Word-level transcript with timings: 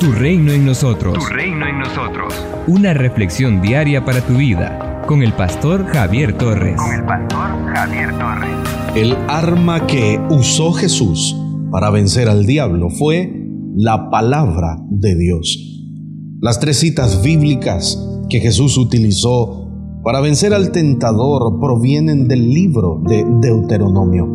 Tu 0.00 0.12
reino 0.12 0.50
en 0.50 0.64
nosotros. 0.64 1.12
Tu 1.12 1.26
reino 1.26 1.66
en 1.66 1.78
nosotros. 1.80 2.32
Una 2.66 2.94
reflexión 2.94 3.60
diaria 3.60 4.02
para 4.02 4.22
tu 4.22 4.32
vida 4.32 5.02
con 5.06 5.22
el 5.22 5.34
pastor 5.34 5.84
Javier 5.88 6.38
Torres. 6.38 6.80
Con 6.80 6.94
el 6.94 7.04
pastor 7.04 7.50
Javier 7.74 8.18
Torres. 8.18 8.50
El 8.94 9.14
arma 9.28 9.86
que 9.86 10.18
usó 10.30 10.72
Jesús 10.72 11.36
para 11.70 11.90
vencer 11.90 12.30
al 12.30 12.46
diablo 12.46 12.88
fue 12.88 13.30
la 13.76 14.08
palabra 14.08 14.78
de 14.88 15.16
Dios. 15.16 15.84
Las 16.40 16.60
tres 16.60 16.78
citas 16.78 17.22
bíblicas 17.22 18.02
que 18.30 18.40
Jesús 18.40 18.78
utilizó 18.78 19.70
para 20.02 20.22
vencer 20.22 20.54
al 20.54 20.72
tentador 20.72 21.60
provienen 21.60 22.26
del 22.26 22.48
libro 22.48 23.02
de 23.06 23.22
Deuteronomio. 23.42 24.26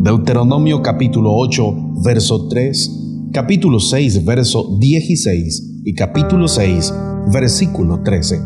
Deuteronomio 0.00 0.82
capítulo 0.82 1.32
8, 1.32 2.02
verso 2.02 2.48
3 2.48 3.01
capítulo 3.32 3.80
6, 3.80 4.26
verso 4.26 4.76
16 4.78 5.80
y 5.84 5.94
capítulo 5.94 6.48
6, 6.48 6.92
versículo 7.32 8.02
13. 8.02 8.40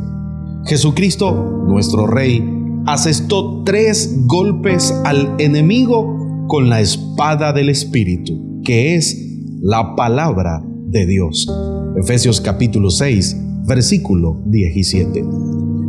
Jesucristo, 0.67 1.65
nuestro 1.67 2.07
Rey, 2.07 2.45
asestó 2.87 3.65
tres 3.65 4.15
golpes 4.27 4.93
al 5.05 5.35
enemigo 5.39 6.47
con 6.47 6.69
la 6.69 6.81
espada 6.81 7.53
del 7.53 7.69
Espíritu, 7.69 8.63
que 8.63 8.95
es 8.95 9.17
la 9.61 9.97
palabra 9.97 10.63
de 10.65 11.05
Dios. 11.07 11.49
Efesios 11.97 12.41
capítulo 12.41 12.91
6, 12.91 13.37
versículo 13.67 14.41
17. 14.47 15.25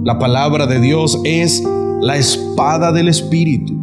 La 0.05 0.17
palabra 0.17 0.65
de 0.65 0.79
Dios 0.79 1.21
es 1.23 1.63
la 2.01 2.17
espada 2.17 2.91
del 2.91 3.09
Espíritu. 3.09 3.75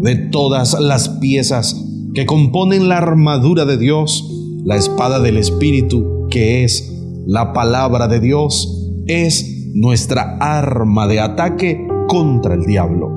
De 0.00 0.16
todas 0.16 0.80
las 0.80 1.08
piezas 1.08 1.76
que 2.14 2.24
componen 2.24 2.88
la 2.88 2.98
armadura 2.98 3.66
de 3.66 3.76
Dios, 3.76 4.29
la 4.64 4.76
espada 4.76 5.20
del 5.20 5.36
Espíritu, 5.36 6.26
que 6.30 6.64
es 6.64 6.92
la 7.26 7.52
palabra 7.52 8.08
de 8.08 8.20
Dios, 8.20 8.90
es 9.06 9.70
nuestra 9.74 10.36
arma 10.38 11.06
de 11.06 11.20
ataque 11.20 11.86
contra 12.08 12.54
el 12.54 12.64
diablo. 12.64 13.08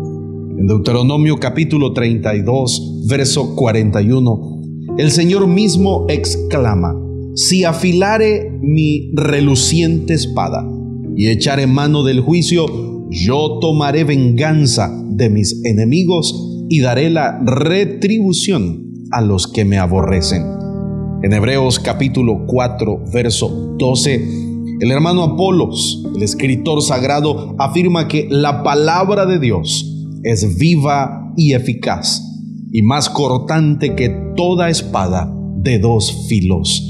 En 0.57 0.67
Deuteronomio 0.67 1.37
capítulo 1.39 1.93
32, 1.93 3.05
verso 3.07 3.55
41, 3.55 4.61
el 4.97 5.11
Señor 5.11 5.47
mismo 5.47 6.05
exclama, 6.09 6.95
si 7.35 7.63
afilare 7.63 8.51
mi 8.61 9.11
reluciente 9.15 10.13
espada 10.13 10.63
y 11.15 11.29
echare 11.29 11.65
mano 11.67 12.03
del 12.03 12.21
juicio, 12.21 12.67
yo 13.09 13.57
tomaré 13.59 14.03
venganza 14.03 14.91
de 15.09 15.29
mis 15.29 15.63
enemigos 15.65 16.65
y 16.69 16.81
daré 16.81 17.09
la 17.09 17.39
retribución 17.43 18.93
a 19.11 19.21
los 19.21 19.47
que 19.47 19.65
me 19.65 19.77
aborrecen. 19.79 20.52
En 21.23 21.31
Hebreos 21.31 21.79
capítulo 21.79 22.45
4, 22.47 23.05
verso 23.13 23.75
12, 23.79 24.15
el 24.81 24.91
hermano 24.91 25.23
Apolos, 25.23 26.03
el 26.13 26.21
escritor 26.21 26.81
sagrado, 26.81 27.55
afirma 27.59 28.09
que 28.09 28.27
la 28.29 28.61
palabra 28.61 29.25
de 29.25 29.39
Dios 29.39 29.89
es 30.23 30.57
viva 30.57 31.31
y 31.37 31.53
eficaz 31.53 32.21
y 32.73 32.81
más 32.81 33.09
cortante 33.09 33.95
que 33.95 34.09
toda 34.35 34.69
espada 34.69 35.33
de 35.59 35.79
dos 35.79 36.25
filos. 36.27 36.83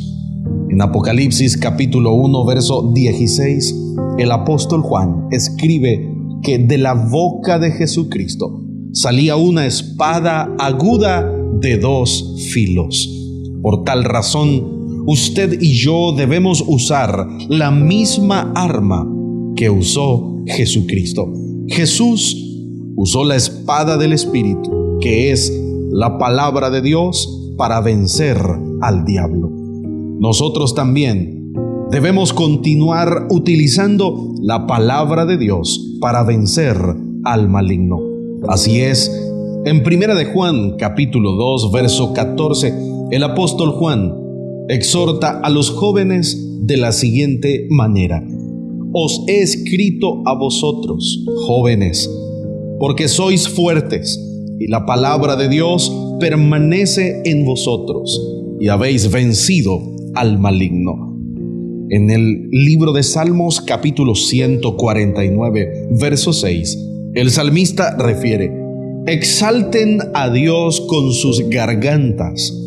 En 0.68 0.82
Apocalipsis 0.82 1.56
capítulo 1.56 2.16
1, 2.16 2.44
verso 2.44 2.92
16, 2.92 3.76
el 4.18 4.32
apóstol 4.32 4.82
Juan 4.82 5.28
escribe 5.30 6.12
que 6.42 6.58
de 6.58 6.80
la 6.80 6.96
boca 6.96 7.60
de 7.60 7.70
Jesucristo 7.70 8.64
salía 8.94 9.36
una 9.36 9.68
espada 9.68 10.56
aguda 10.58 11.32
de 11.62 11.78
dos 11.78 12.36
filos 12.52 13.23
por 13.64 13.86
tal 13.86 14.04
razón, 14.04 15.06
usted 15.08 15.60
y 15.62 15.74
yo 15.74 16.12
debemos 16.12 16.64
usar 16.68 17.28
la 17.48 17.72
misma 17.72 18.52
arma 18.56 19.08
que 19.56 19.70
usó 19.70 20.44
Jesucristo. 20.46 21.32
Jesús 21.68 22.38
usó 22.98 23.24
la 23.24 23.38
espada 23.38 23.98
del 23.98 24.12
Espíritu, 24.12 25.00
que 25.00 25.32
es 25.32 25.52
la 25.92 26.18
palabra 26.18 26.70
de 26.70 26.82
Dios, 26.82 27.54
para 27.58 27.80
vencer 27.80 28.38
al 28.82 29.06
diablo. 29.06 29.50
Nosotros 30.20 30.76
también 30.76 31.54
debemos 31.90 32.34
continuar 32.34 33.28
utilizando 33.30 34.34
la 34.42 34.68
palabra 34.68 35.26
de 35.26 35.38
Dios 35.38 35.98
para 36.02 36.24
vencer 36.24 36.78
al 37.24 37.48
maligno. 37.48 38.00
Así 38.50 38.82
es, 38.82 39.10
en 39.66 39.84
Primera 39.84 40.16
de 40.16 40.26
Juan, 40.26 40.76
capítulo 40.78 41.32
2, 41.34 41.72
verso 41.72 42.12
14, 42.12 42.93
el 43.12 43.24
apóstol 43.24 43.72
Juan 43.72 44.14
exhorta 44.70 45.40
a 45.40 45.50
los 45.50 45.70
jóvenes 45.70 46.38
de 46.62 46.78
la 46.78 46.92
siguiente 46.92 47.68
manera. 47.70 48.26
Os 48.94 49.24
he 49.28 49.42
escrito 49.42 50.22
a 50.26 50.38
vosotros, 50.38 51.26
jóvenes, 51.46 52.10
porque 52.80 53.08
sois 53.08 53.50
fuertes 53.50 54.20
y 54.60 54.68
la 54.68 54.86
palabra 54.86 55.36
de 55.36 55.50
Dios 55.50 55.92
permanece 56.20 57.22
en 57.26 57.46
vosotros 57.46 58.22
y 58.60 58.70
habéis 58.70 59.12
vencido 59.12 59.82
al 60.16 60.40
maligno. 60.40 61.18
En 61.90 62.10
el 62.10 62.50
libro 62.52 62.94
de 62.94 63.04
Salmos 63.04 63.62
capítulo 63.62 64.16
149, 64.16 65.90
verso 66.00 66.32
6, 66.32 66.78
el 67.16 67.30
salmista 67.30 67.96
refiere, 67.98 68.52
exalten 69.06 70.00
a 70.14 70.30
Dios 70.30 70.82
con 70.88 71.12
sus 71.12 71.50
gargantas 71.50 72.60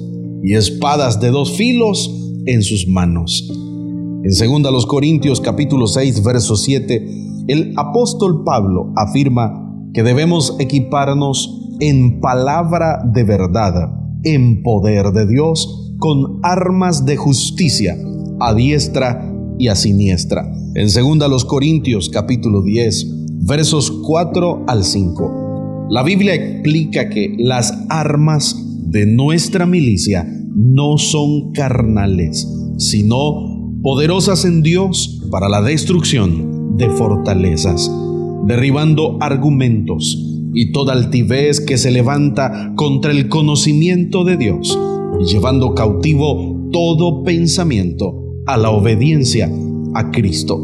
y 0.46 0.54
espadas 0.54 1.18
de 1.18 1.32
dos 1.32 1.56
filos 1.56 2.08
en 2.46 2.62
sus 2.62 2.86
manos. 2.86 3.50
En 3.50 4.30
2 4.62 4.72
los 4.72 4.86
Corintios 4.86 5.40
capítulo 5.40 5.88
6 5.88 6.22
verso 6.22 6.54
7, 6.54 7.44
el 7.48 7.74
apóstol 7.76 8.44
Pablo 8.44 8.92
afirma 8.94 9.90
que 9.92 10.04
debemos 10.04 10.54
equiparnos 10.60 11.74
en 11.80 12.20
palabra 12.20 13.02
de 13.12 13.24
verdad, 13.24 13.90
en 14.22 14.62
poder 14.62 15.06
de 15.10 15.26
Dios, 15.26 15.92
con 15.98 16.38
armas 16.44 17.04
de 17.04 17.16
justicia, 17.16 17.96
a 18.38 18.54
diestra 18.54 19.28
y 19.58 19.66
a 19.66 19.74
siniestra. 19.74 20.48
En 20.76 20.86
2 20.86 21.28
los 21.28 21.44
Corintios 21.44 22.08
capítulo 22.08 22.62
10 22.62 23.46
versos 23.48 23.90
4 23.90 24.66
al 24.68 24.84
5. 24.84 25.88
La 25.90 26.04
Biblia 26.04 26.34
explica 26.34 27.08
que 27.08 27.34
las 27.36 27.76
armas 27.88 28.62
de 28.86 29.04
nuestra 29.04 29.66
milicia 29.66 30.35
no 30.56 30.97
son 30.97 31.53
carnales, 31.53 32.50
sino 32.78 33.78
poderosas 33.83 34.47
en 34.47 34.62
Dios 34.62 35.22
para 35.31 35.50
la 35.50 35.61
destrucción 35.61 36.78
de 36.78 36.89
fortalezas, 36.89 37.91
derribando 38.47 39.19
argumentos 39.21 40.19
y 40.55 40.72
toda 40.72 40.94
altivez 40.94 41.61
que 41.61 41.77
se 41.77 41.91
levanta 41.91 42.72
contra 42.75 43.12
el 43.12 43.28
conocimiento 43.28 44.25
de 44.25 44.39
Dios, 44.39 44.78
y 45.21 45.31
llevando 45.31 45.75
cautivo 45.75 46.71
todo 46.73 47.23
pensamiento 47.23 48.25
a 48.47 48.56
la 48.56 48.71
obediencia 48.71 49.50
a 49.94 50.11
Cristo. 50.11 50.59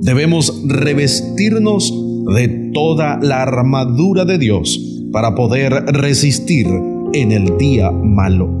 Debemos 0.00 0.62
revestirnos 0.66 1.92
de 2.34 2.70
toda 2.72 3.18
la 3.20 3.42
armadura 3.42 4.24
de 4.24 4.38
Dios 4.38 4.80
para 5.12 5.34
poder 5.34 5.72
resistir 5.88 6.66
en 7.12 7.32
el 7.32 7.58
día 7.58 7.90
malo 7.90 8.55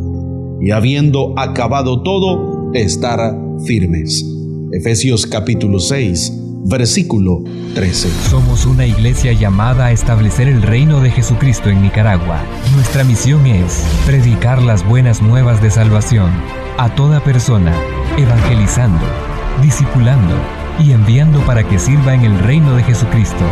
y 0.60 0.70
habiendo 0.70 1.34
acabado 1.38 2.02
todo, 2.02 2.72
estar 2.74 3.36
firmes. 3.64 4.24
Efesios 4.72 5.26
capítulo 5.26 5.78
6, 5.78 6.32
versículo 6.64 7.42
13. 7.74 8.08
Somos 8.30 8.66
una 8.66 8.86
iglesia 8.86 9.32
llamada 9.32 9.86
a 9.86 9.92
establecer 9.92 10.48
el 10.48 10.62
reino 10.62 11.00
de 11.00 11.10
Jesucristo 11.10 11.70
en 11.70 11.82
Nicaragua. 11.82 12.42
Nuestra 12.74 13.04
misión 13.04 13.46
es 13.46 13.84
predicar 14.06 14.62
las 14.62 14.86
buenas 14.86 15.22
nuevas 15.22 15.62
de 15.62 15.70
salvación 15.70 16.30
a 16.78 16.94
toda 16.94 17.22
persona, 17.22 17.74
evangelizando, 18.18 19.04
discipulando 19.62 20.34
y 20.78 20.92
enviando 20.92 21.40
para 21.46 21.66
que 21.66 21.78
sirva 21.78 22.14
en 22.14 22.22
el 22.22 22.38
reino 22.40 22.74
de 22.76 22.82
Jesucristo. 22.82 23.44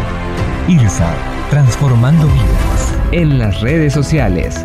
IRSA, 0.68 1.14
transformando 1.50 2.26
vidas. 2.26 2.94
En 3.12 3.38
las 3.38 3.60
redes 3.60 3.92
sociales 3.92 4.64